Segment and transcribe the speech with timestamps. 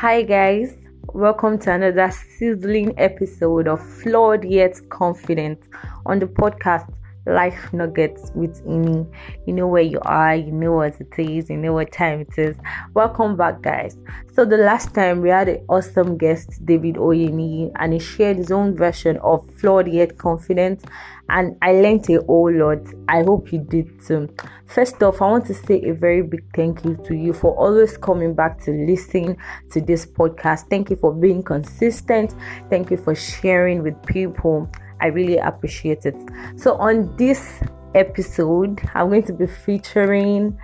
[0.00, 0.78] Hi, guys.
[1.12, 5.60] Welcome to another sizzling episode of Flawed Yet Confident
[6.06, 6.90] on the podcast
[7.26, 9.06] Life Nuggets with Amy.
[9.46, 12.38] You know where you are, you know what it is, you know what time it
[12.38, 12.56] is.
[12.94, 13.96] Welcome back, guys.
[14.32, 18.50] So, the last time we had an awesome guest, David Oyemi, and he shared his
[18.50, 20.84] own version of Flawed Yet Confident,
[21.28, 22.78] and I learned a whole lot.
[23.08, 24.28] I hope you did too.
[24.66, 27.96] First off, I want to say a very big thank you to you for always
[27.96, 29.36] coming back to listen
[29.70, 30.70] to this podcast.
[30.70, 32.34] Thank you for being consistent.
[32.70, 34.70] Thank you for sharing with people.
[35.00, 36.16] I really appreciate it.
[36.56, 37.60] So, on this
[37.94, 40.58] episode, I'm going to be featuring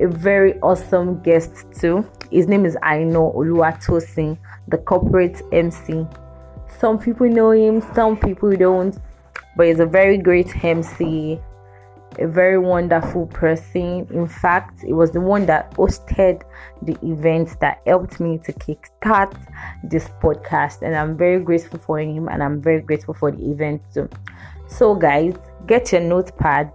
[0.00, 2.08] a very awesome guest too.
[2.30, 4.38] His name is Aino Oluwatosin,
[4.68, 6.06] the corporate MC.
[6.78, 8.96] Some people know him, some people don't,
[9.56, 11.40] but he's a very great MC,
[12.18, 14.06] a very wonderful person.
[14.10, 16.42] In fact, it was the one that hosted
[16.82, 19.36] the event that helped me to kickstart
[19.84, 23.82] this podcast, and I'm very grateful for him and I'm very grateful for the event
[23.92, 24.08] too.
[24.68, 25.34] So, guys,
[25.66, 26.70] get your notepad,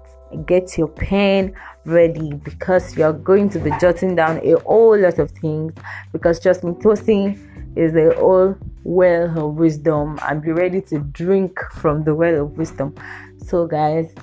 [0.45, 1.53] get your pen
[1.85, 5.73] ready because you're going to be jotting down a whole lot of things.
[6.11, 11.59] Because just me, toasting is a whole well of wisdom and be ready to drink
[11.71, 12.95] from the well of wisdom.
[13.37, 14.13] So, guys,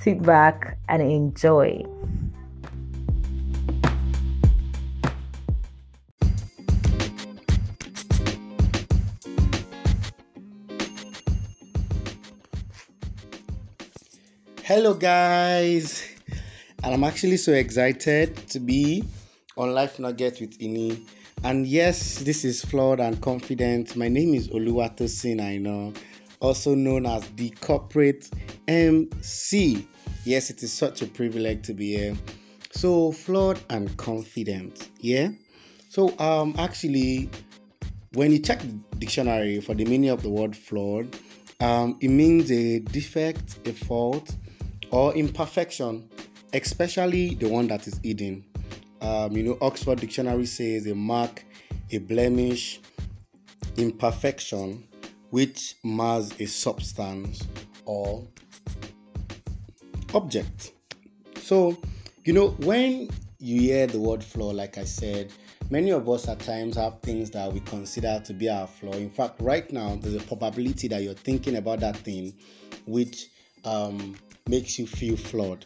[0.00, 1.84] sit back and enjoy.
[14.62, 16.08] Hello, guys,
[16.82, 19.04] and I'm actually so excited to be
[19.58, 21.04] on Life Nugget with Ini.
[21.42, 23.96] And yes, this is Flawed and Confident.
[23.96, 25.92] My name is Oluwatosin, know,
[26.40, 28.30] also known as the Corporate
[28.70, 29.84] MC.
[30.24, 32.16] Yes, it is such a privilege to be here.
[32.70, 35.30] So, Flawed and Confident, yeah?
[35.88, 37.28] So, um, actually,
[38.12, 41.16] when you check the dictionary for the meaning of the word flawed,
[41.58, 44.36] um, it means a defect, a fault,
[44.92, 46.08] or imperfection,
[46.52, 48.44] especially the one that is hidden.
[49.00, 51.44] Um, you know, Oxford Dictionary says a mark,
[51.90, 52.80] a blemish,
[53.76, 54.86] imperfection,
[55.30, 57.42] which mars a substance
[57.84, 58.28] or
[60.14, 60.72] object.
[61.40, 61.76] So,
[62.24, 65.32] you know, when you hear the word flaw, like I said,
[65.70, 68.92] many of us at times have things that we consider to be our flaw.
[68.92, 72.34] In fact, right now, there's a probability that you're thinking about that thing
[72.86, 73.28] which
[73.64, 74.16] um,
[74.48, 75.64] makes you feel flawed.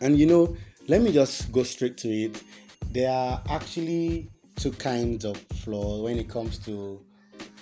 [0.00, 0.56] And you know,
[0.88, 2.42] let me just go straight to it.
[2.92, 7.00] There are actually two kinds of flaw when it comes to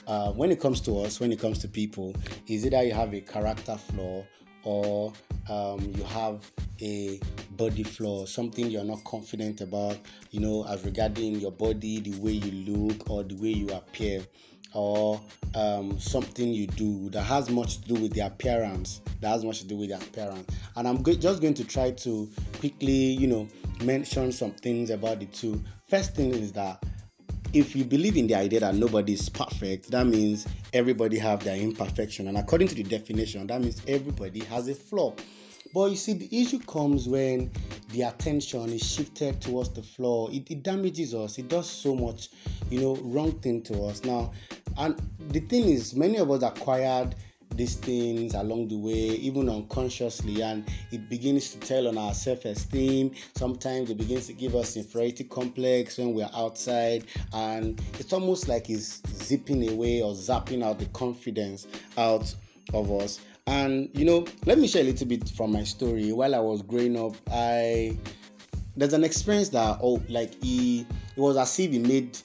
[0.07, 2.15] uh, when it comes to us, when it comes to people,
[2.47, 4.25] is either you have a character flaw
[4.65, 5.13] or
[5.49, 6.51] um, you have
[6.81, 7.21] a
[7.53, 9.97] body flaw, something you're not confident about,
[10.31, 14.25] you know, as regarding your body, the way you look, or the way you appear,
[14.75, 15.21] or
[15.55, 19.01] um, something you do that has much to do with the appearance.
[19.21, 20.47] That has much to do with the appearance.
[20.77, 23.49] And I'm go- just going to try to quickly, you know,
[23.83, 25.63] mention some things about the two.
[25.89, 26.85] First thing is that
[27.55, 31.57] if you believe in the idea that nobody is perfect, that means everybody have their
[31.57, 32.29] imperfection.
[32.29, 35.15] And according to the definition, that means everybody has a flaw.
[35.75, 37.51] But you see, the issue comes when
[37.91, 40.29] the attention is shifted towards the flaw.
[40.29, 41.39] It, it damages us.
[41.39, 42.31] It does so much,
[42.71, 44.05] you know, wrong thing to us.
[44.05, 44.33] Now,
[44.77, 47.15] and the thing is, many of us acquired
[47.55, 52.45] these things along the way, even unconsciously, and it begins to tell on our self
[52.45, 53.13] esteem.
[53.35, 58.71] Sometimes it begins to give us inferiority complex when we're outside, and it's almost like
[58.71, 62.35] it's zipping away or zapping out the confidence out
[62.75, 63.21] of us.
[63.49, 66.13] And you know, let me share a little bit from my story.
[66.13, 67.97] While I was growing up, I
[68.77, 70.81] there's an experience that oh like he
[71.17, 72.19] it was as if he made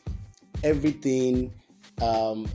[0.63, 1.53] everything
[2.01, 2.45] um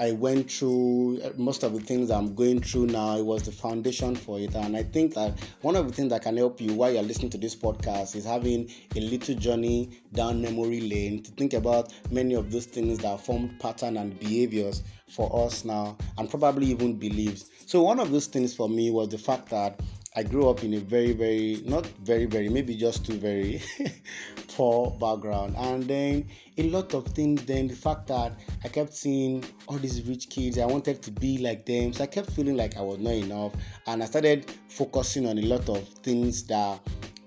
[0.00, 3.18] I went through uh, most of the things I'm going through now.
[3.18, 6.22] It was the foundation for it, and I think that one of the things that
[6.22, 10.40] can help you while you're listening to this podcast is having a little journey down
[10.40, 15.44] memory lane to think about many of those things that formed pattern and behaviors for
[15.46, 17.50] us now, and probably even beliefs.
[17.66, 19.80] So one of those things for me was the fact that
[20.16, 23.62] I grew up in a very, very, not very, very, maybe just too very
[24.48, 25.54] poor background.
[25.56, 26.28] And then
[26.58, 28.32] a lot of things, then the fact that
[28.64, 31.92] I kept seeing all these rich kids, I wanted to be like them.
[31.92, 33.52] So I kept feeling like I was not enough.
[33.86, 36.80] And I started focusing on a lot of things that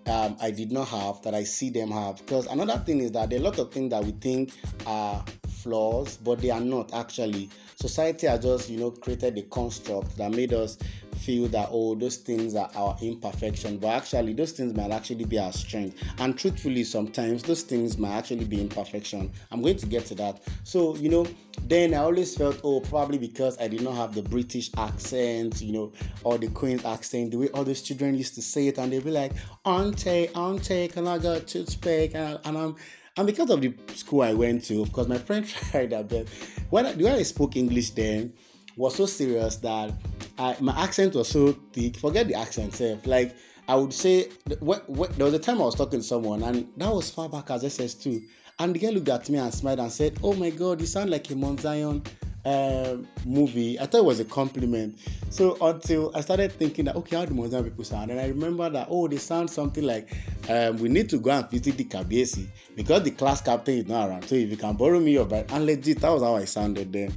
[0.07, 2.17] um, I did not have that I see them have.
[2.17, 4.51] Because another thing is that there are a lot of things that we think
[4.85, 7.49] are flaws, but they are not actually.
[7.75, 10.77] Society has just, you know, created a construct that made us
[11.23, 15.39] feel that oh those things are our imperfection but actually those things might actually be
[15.39, 16.01] our strength.
[16.19, 19.31] And truthfully sometimes those things might actually be imperfection.
[19.51, 20.41] I'm going to get to that.
[20.63, 21.25] So you know
[21.67, 25.71] then i always felt oh probably because i did not have the british accent you
[25.71, 25.91] know
[26.23, 29.03] or the queen's accent the way all those children used to say it and they'd
[29.03, 29.33] be like
[29.65, 32.15] auntie auntie can i get a toothpick?
[32.15, 32.75] And, and i'm
[33.15, 36.27] and because of the school I went to, of course, my friend tried that, but
[36.71, 38.33] when I, when I spoke English then
[38.75, 39.91] was so serious that
[40.37, 41.97] I, my accent was so thick.
[41.97, 43.05] Forget the accent, self.
[43.05, 43.35] Like
[43.67, 46.67] I would say, what, what, there was a time I was talking to someone, and
[46.77, 48.27] that was far back as SS2.
[48.59, 51.09] And the girl looked at me and smiled and said, "Oh my God, you sound
[51.09, 52.03] like a Mount Zion
[52.45, 53.79] uh, movie.
[53.79, 54.99] I thought it was a compliment.
[55.29, 58.11] So until I started thinking that okay, how do Mozambique people sound?
[58.11, 60.15] And I remember that oh, they sound something like
[60.49, 64.09] um, we need to go and visit the Kabiesi because the class captain is not
[64.09, 64.25] around.
[64.25, 66.91] So if you can borrow me your bike, and legit, that was how I sounded
[66.91, 67.13] then.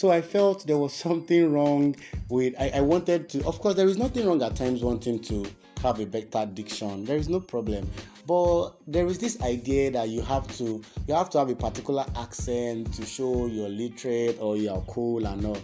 [0.00, 1.94] So I felt there was something wrong
[2.30, 2.54] with.
[2.58, 3.44] I, I wanted to.
[3.44, 5.44] Of course, there is nothing wrong at times wanting to
[5.82, 7.04] have a better diction.
[7.04, 7.86] There is no problem.
[8.26, 12.06] But there is this idea that you have to you have to have a particular
[12.16, 15.58] accent to show you're literate or you're cool and all.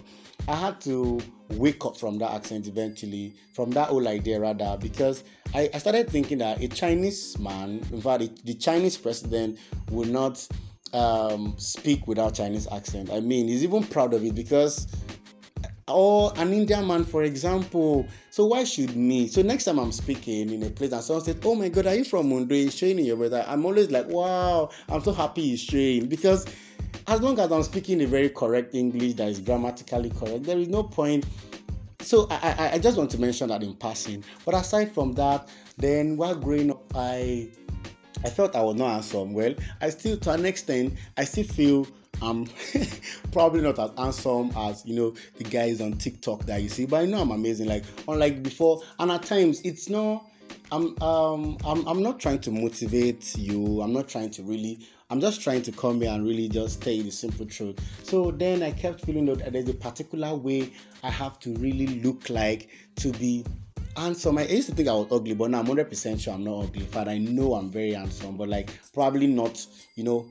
[0.47, 1.19] I had to
[1.49, 5.23] wake up from that accent eventually, from that whole idea rather, because
[5.55, 9.57] I, I started thinking that a Chinese man, in fact, the Chinese president
[9.89, 10.47] would not
[10.93, 13.11] um, speak without Chinese accent.
[13.11, 14.87] I mean, he's even proud of it because
[15.87, 18.07] or an Indian man, for example.
[18.29, 19.27] So why should me?
[19.27, 21.95] So next time I'm speaking in a place and someone says, "Oh my God, are
[21.95, 22.53] you from Mundo?
[22.53, 26.45] He's showing your brother." I'm always like, "Wow, I'm so happy he's showing," because
[27.07, 30.67] as long as I'm speaking a very correct English that is grammatically correct, there is
[30.67, 31.25] no point.
[32.01, 34.23] So I, I, I just want to mention that in passing.
[34.45, 37.49] But aside from that, then while growing up, I
[38.27, 39.31] I felt I was not handsome.
[39.33, 41.87] Well, I still, to an extent, I still feel
[42.21, 42.45] I'm
[43.31, 46.97] probably not as handsome as you know the guys on TikTok that you see, but
[46.97, 47.69] I know I'm amazing.
[47.69, 50.25] Like unlike before, and at times it's not.
[50.73, 53.81] I'm um I'm I'm not trying to motivate you.
[53.81, 54.85] I'm not trying to really.
[55.09, 57.79] I'm just trying to come here and really just tell you the simple truth.
[58.03, 62.29] So then I kept feeling that there's a particular way I have to really look
[62.29, 63.45] like to be
[63.97, 64.37] handsome.
[64.37, 66.81] I used to think I was ugly, but now I'm 100% sure I'm not ugly.
[66.81, 69.65] In fact, I know I'm very handsome, but like probably not,
[69.95, 70.25] you know,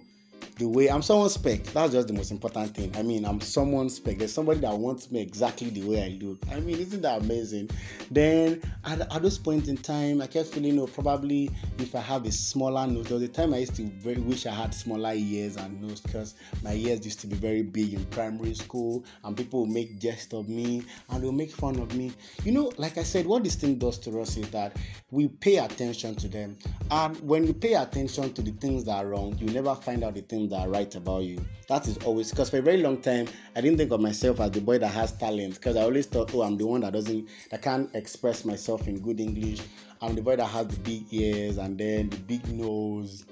[0.59, 1.65] the way I'm someone's spec.
[1.65, 2.97] That's just the most important thing.
[2.97, 4.17] I mean, I'm someone's spec.
[4.17, 6.39] There's somebody that wants me exactly the way I look.
[6.51, 7.69] I mean, isn't that amazing?
[8.11, 12.25] Then at, at those points in time, I kept feeling, oh, probably if I have
[12.25, 13.07] a smaller nose.
[13.07, 16.01] There was a time I used to very, wish I had smaller ears and nose
[16.01, 19.99] because my ears used to be very big in primary school, and people would make
[19.99, 22.13] jest of me and they'll make fun of me.
[22.45, 24.75] You know, like I said, what this thing does to us is that
[25.11, 26.57] we pay attention to them,
[26.91, 30.15] and when you pay attention to the things that are wrong, you never find out
[30.15, 31.39] the things that are right about you.
[31.69, 34.51] That is always because for a very long time I didn't think of myself as
[34.51, 37.29] the boy that has talent because I always thought, oh, I'm the one that doesn't
[37.51, 39.61] that can't express myself in good English.
[40.01, 43.25] I'm the boy that has the big ears and then the big nose.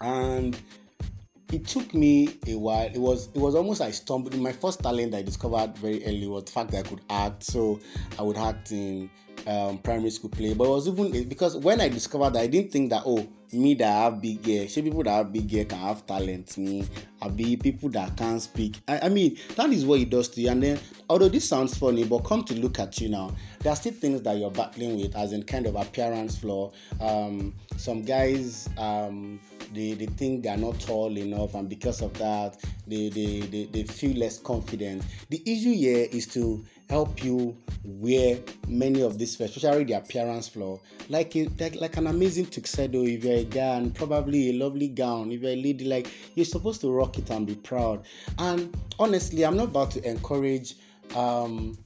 [0.00, 0.58] And
[1.52, 2.86] it took me a while.
[2.86, 4.36] It was it was almost I stumbled.
[4.36, 7.44] My first talent I discovered very early was the fact that I could act.
[7.44, 7.80] So
[8.18, 9.10] I would act in
[9.46, 10.54] um, primary school play.
[10.54, 13.74] But it was even because when I discovered that, I didn't think that oh me
[13.74, 16.56] that have big hair, she people that have big hair can have talent.
[16.58, 16.86] Me,
[17.22, 18.80] I be people that can't speak.
[18.88, 20.50] I, I mean that is what it does to you.
[20.50, 23.76] And then although this sounds funny, but come to look at you now, there are
[23.76, 26.72] still things that you're battling with, as in kind of appearance flaw.
[27.00, 29.40] Um, some guys um,
[29.72, 33.82] they, they think they're not tall enough, and because of that, they, they, they, they
[33.84, 35.02] feel less confident.
[35.30, 40.78] The issue here is to help you wear many of these, especially the appearance flaw,
[41.08, 43.02] like like, like an amazing tuxedo.
[43.02, 45.32] If you're a guy, and probably a lovely gown.
[45.32, 48.04] If you're a lady, like you're supposed to rock it and be proud.
[48.38, 50.74] And honestly, I'm not about to encourage
[51.14, 51.78] um,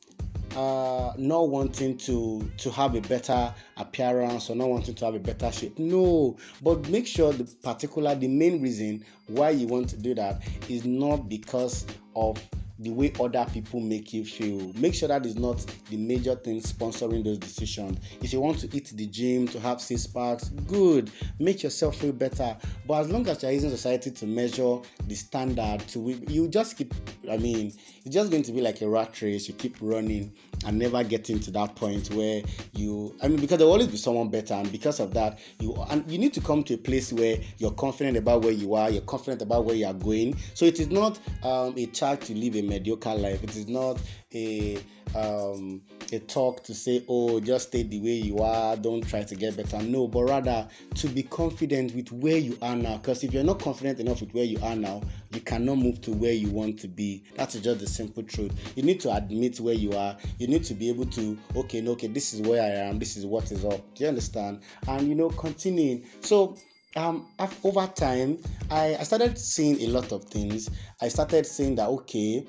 [0.59, 5.21] uh, not wanting to to have a better appearance or not wanting to have a
[5.21, 5.79] better shape.
[5.79, 10.43] No, but make sure the particular the main reason why you want to do that
[10.69, 11.87] is not because
[12.17, 12.43] of
[12.79, 14.73] the way other people make you feel.
[14.75, 17.99] Make sure that is not the major thing sponsoring those decisions.
[18.23, 21.11] If you want to eat the gym to have six packs, good.
[21.39, 22.57] Make yourself feel better.
[22.87, 26.95] But as long as you're using society to measure the standard, to you just keep.
[27.31, 27.73] I mean,
[28.05, 29.49] it's just going to be like a rat race.
[29.49, 30.33] You keep running
[30.65, 32.43] and never getting to that point where
[32.75, 33.17] you.
[33.23, 36.09] I mean, because there will always be someone better, and because of that, you and
[36.11, 38.91] you need to come to a place where you're confident about where you are.
[38.91, 40.37] You're confident about where you are going.
[40.55, 43.43] So it is not um, a charge to live a mediocre life.
[43.43, 44.01] It is not
[44.35, 44.79] a
[45.15, 45.83] um,
[46.13, 49.57] a talk to say, oh, just stay the way you are, don't try to get
[49.57, 49.83] better.
[49.83, 52.97] No, but rather to be confident with where you are now.
[52.97, 56.13] Because if you're not confident enough with where you are now, you cannot move to
[56.13, 57.25] where you want to be.
[57.37, 58.53] That's just the simple truth.
[58.77, 60.17] You need to admit where you are.
[60.39, 63.27] You need to be able to, okay, okay, this is where I am, this is
[63.27, 63.95] what is up.
[63.95, 64.61] Do you understand?
[64.87, 66.05] And you know, continuing.
[66.21, 66.57] So
[66.97, 67.27] um,
[67.65, 68.39] over time,
[68.71, 70.71] I, I started seeing a lot of things.
[71.01, 72.47] I started saying that okay,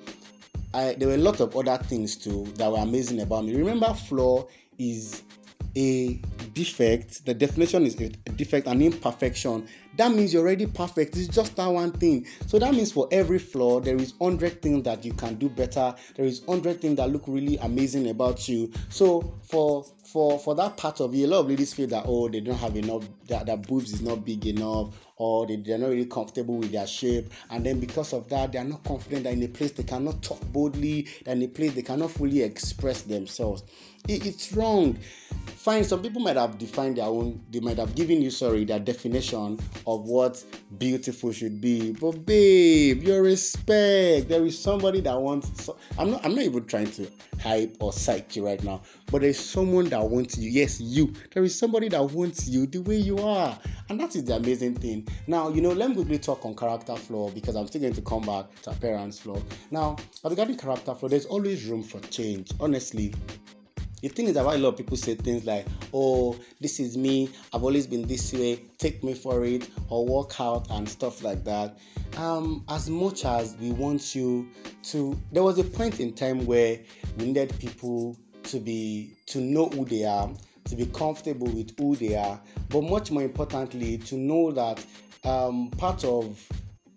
[0.74, 3.56] I, there were a lot of other things too that were amazing about me.
[3.56, 5.24] Remember, flaw is
[5.76, 6.20] a
[6.54, 7.26] defect.
[7.26, 9.68] The definition is a defect, an imperfection.
[9.98, 11.16] That means you're already perfect.
[11.18, 12.26] It's just that one thing.
[12.48, 15.94] So that means for every flaw, there is hundred things that you can do better.
[16.16, 18.72] There is hundred things that look really amazing about you.
[18.90, 22.28] So for for for that part of you, a lot of ladies feel that oh
[22.30, 25.90] they don't have enough, that their boobs is not big enough, or they, they're not
[25.90, 29.34] really comfortable with their shape, and then because of that, they are not confident that
[29.34, 33.04] in a place they cannot talk boldly, that in a place they cannot fully express
[33.04, 33.64] themselves.
[34.08, 34.98] It, it's wrong.
[35.46, 38.80] Fine, some people might have defined their own, they might have given you sorry their
[38.80, 40.44] definition of what
[40.78, 41.92] beautiful should be.
[41.92, 44.30] But babe, your respect.
[44.30, 45.66] There is somebody that wants.
[45.66, 46.26] So, I'm not.
[46.26, 47.10] I'm not even trying to
[47.42, 48.82] hype or psych you right now.
[49.12, 50.50] But there's someone that wants you.
[50.50, 51.14] Yes, you.
[51.34, 53.58] There is somebody that wants you the way you are,
[53.90, 55.08] and that is the amazing thing.
[55.28, 58.02] Now, you know, let me quickly talk on character flaw because I'm still going to
[58.02, 59.42] come back to appearance flaw.
[59.72, 62.52] Now, regarding character flaw, there's always room for change.
[62.60, 63.14] Honestly,
[64.02, 66.98] the thing is that why a lot of people say things like, oh, this is
[66.98, 71.22] me, I've always been this way, take me for it, or walk out and stuff
[71.22, 71.78] like that.
[72.18, 74.50] Um, as much as we want you
[74.84, 76.80] to, there was a point in time where
[77.18, 78.18] we needed people
[78.50, 80.30] to be to know who they are,
[80.66, 82.40] to be comfortable with who they are,
[82.70, 84.86] but much more importantly, to know that
[85.24, 86.48] um, part of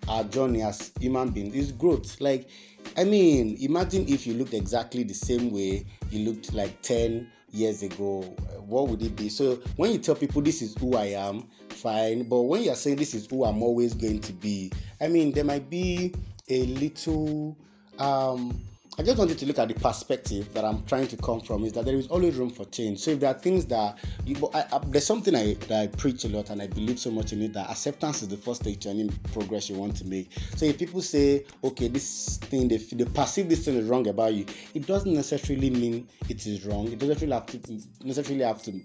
[0.08, 2.20] our journey as human beings is growth.
[2.20, 2.48] Like
[2.96, 7.82] I mean, imagine if you looked exactly the same way you looked like 10 years
[7.82, 8.22] ago.
[8.66, 9.28] What would it be?
[9.28, 12.24] So, when you tell people this is who I am, fine.
[12.24, 15.44] But when you're saying this is who I'm always going to be, I mean, there
[15.44, 16.14] might be
[16.48, 17.56] a little
[17.98, 18.60] um,
[18.98, 21.72] I just wanted to look at the perspective that I'm trying to come from is
[21.72, 22.98] that there is always room for change.
[22.98, 26.24] So if there are things that you, I, I, there's something I, that I preach
[26.24, 28.80] a lot and I believe so much in it that acceptance is the first stage
[28.80, 30.30] to any progress you want to make.
[30.56, 34.34] So if people say, okay, this thing they, they perceive this thing is wrong about
[34.34, 34.44] you,
[34.74, 36.92] it doesn't necessarily mean it is wrong.
[36.92, 38.78] It doesn't really have to necessarily have to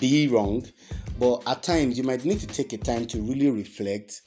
[0.00, 0.64] be wrong,
[1.18, 4.22] but at times you might need to take a time to really reflect,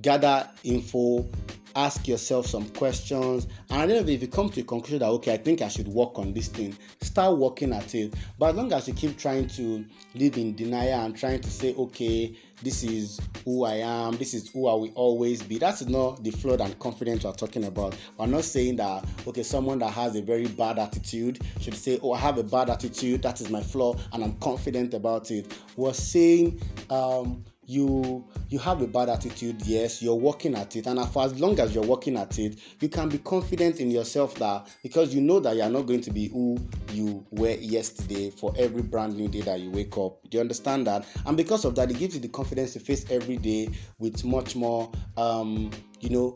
[0.00, 1.28] gather info,
[1.74, 4.64] ask yourself some questions and at the end of it if you come to a
[4.64, 6.74] conclusion that okay i think i should work on this thing
[7.16, 8.12] start working at it.
[8.38, 11.74] But as long as you keep trying to live in denial and trying to say
[11.76, 16.22] okay this is who i am this is who i will always be that's not
[16.22, 17.96] the flood and confidence we're talking about.
[18.18, 22.12] We're not saying that okay someone that has a very bad attitude should say oh
[22.12, 25.58] i have a bad attitude that is my flaw and i'm confident about it.
[25.76, 26.60] We're saying
[26.90, 30.86] um you you have a bad attitude yes you're working at it.
[30.86, 34.34] And for as long as you're working at it you can be confident in yourself
[34.36, 36.58] that because you know that you're not going to be who
[36.92, 40.18] you were yesterday for every brand new day that you wake up.
[40.30, 41.04] Do you understand that?
[41.26, 44.54] And because of that it gives you the confidence to face every day with much
[44.56, 45.70] more um
[46.00, 46.34] you know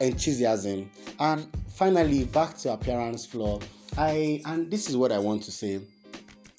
[0.00, 0.90] enthusiasm.
[1.20, 3.60] And finally back to appearance flaw.
[3.96, 5.80] I and this is what i want to say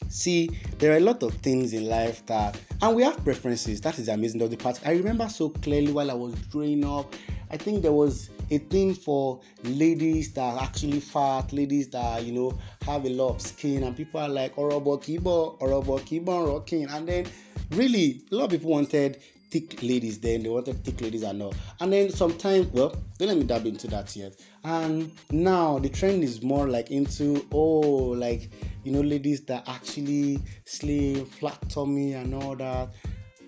[0.07, 3.81] See, there are a lot of things in life that, and we have preferences.
[3.81, 4.41] That is amazing.
[4.41, 7.13] Of the part, I remember so clearly while I was growing up.
[7.51, 12.31] I think there was a thing for ladies that are actually fat, ladies that you
[12.31, 16.85] know have a lot of skin, and people are like Orobo Kibo, Orobo Kibo rocking,
[16.85, 17.25] and then
[17.71, 21.53] really a lot of people wanted thick ladies then they wanted thick ladies and all
[21.79, 26.23] and then sometimes well don't let me dive into that yet and now the trend
[26.23, 28.51] is more like into oh like
[28.83, 32.89] you know ladies that actually slim flat tummy and all that.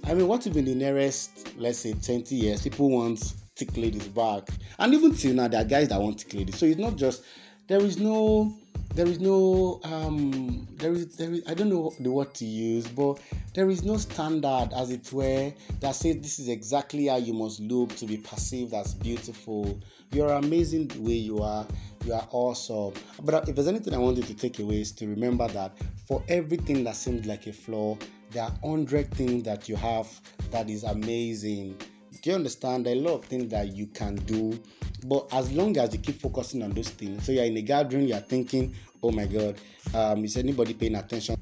[0.03, 3.19] I mean what in the nearest let's say 20 years people want
[3.55, 4.47] thick ladies back.
[4.79, 6.57] And even till now there are guys that want thick ladies.
[6.57, 7.23] So it's not just
[7.67, 8.53] there is no
[8.93, 12.87] there is no um there is there is i don't know the word to use
[12.87, 13.19] but
[13.53, 17.59] there is no standard as it were that says this is exactly how you must
[17.59, 19.79] look to be perceived as beautiful.
[20.11, 21.65] You're amazing the way you are.
[22.05, 22.93] You are awesome.
[23.21, 25.73] But if there's anything i want you to take away is to remember that
[26.07, 27.97] for everything that seems like a flaw
[28.31, 30.07] there are hundred things that you have
[30.51, 31.77] that is amazing
[32.21, 34.59] do you understand a lot of things that you can do
[35.05, 38.07] but as long as you keep focusing on those things, so you're in a gathering,
[38.07, 39.57] you're thinking, oh my God,
[39.95, 41.35] um, is anybody paying attention?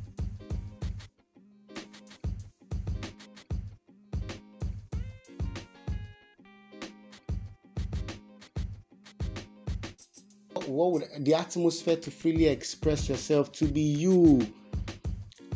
[10.66, 14.40] what would the atmosphere to freely express yourself to be you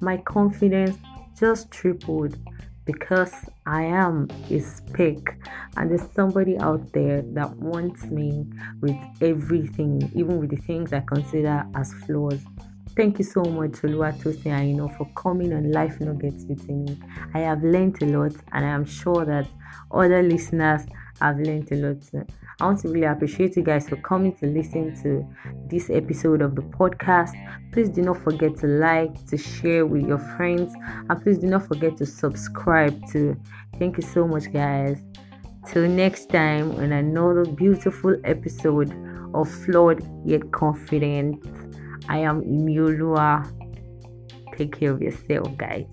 [0.00, 0.96] my confidence
[1.38, 2.38] just tripled
[2.84, 3.32] because
[3.66, 5.36] I am a spec
[5.76, 8.46] and there's somebody out there that wants me
[8.80, 12.40] with everything, even with the things I consider as flaws.
[12.96, 16.98] Thank you so much, Oluwatosin Aino, for coming on Life Nuggets with me.
[17.34, 19.46] I have learned a lot and I am sure that
[19.90, 20.86] other listeners
[21.20, 21.96] have learned a lot.
[22.58, 25.28] I want to really appreciate you guys for coming to listen to
[25.68, 27.34] this episode of the podcast.
[27.70, 30.72] Please do not forget to like, to share with your friends,
[31.10, 33.36] and please do not forget to subscribe too.
[33.78, 35.02] Thank you so much, guys.
[35.68, 38.94] Till next time, on another beautiful episode
[39.34, 41.44] of Flawed Yet Confident.
[42.08, 43.44] I am Imiolua.
[44.56, 45.86] Take care of yourself, guys.